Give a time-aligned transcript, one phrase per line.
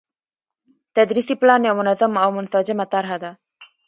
[0.95, 3.31] تدريسي پلان يو منظم او منسجمه طرحه ده،